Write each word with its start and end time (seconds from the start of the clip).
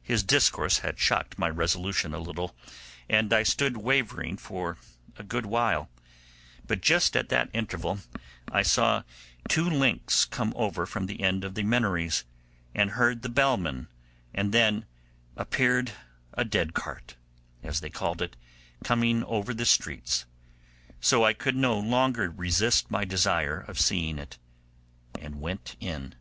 His 0.00 0.22
discourse 0.22 0.78
had 0.78 0.96
shocked 1.00 1.40
my 1.40 1.48
resolution 1.50 2.14
a 2.14 2.20
little, 2.20 2.54
and 3.08 3.32
I 3.32 3.42
stood 3.42 3.76
wavering 3.78 4.36
for 4.36 4.76
a 5.16 5.24
good 5.24 5.44
while, 5.44 5.90
but 6.68 6.80
just 6.80 7.16
at 7.16 7.30
that 7.30 7.50
interval 7.52 7.98
I 8.52 8.62
saw 8.62 9.02
two 9.48 9.68
links 9.68 10.24
come 10.24 10.52
over 10.54 10.86
from 10.86 11.06
the 11.06 11.20
end 11.20 11.42
of 11.42 11.56
the 11.56 11.64
Minories, 11.64 12.22
and 12.76 12.92
heard 12.92 13.22
the 13.22 13.28
bellman, 13.28 13.88
and 14.32 14.54
then 14.54 14.84
appeared 15.36 15.90
a 16.34 16.44
dead 16.44 16.72
cart, 16.72 17.16
as 17.64 17.80
they 17.80 17.90
called 17.90 18.22
it, 18.22 18.36
coming 18.84 19.24
over 19.24 19.52
the 19.52 19.66
streets; 19.66 20.26
so 21.00 21.24
I 21.24 21.32
could 21.32 21.56
no 21.56 21.76
longer 21.76 22.30
resist 22.30 22.88
my 22.88 23.04
desire 23.04 23.58
of 23.66 23.80
seeing 23.80 24.16
it, 24.20 24.38
and 25.20 25.40
went 25.40 25.74
in. 25.80 26.14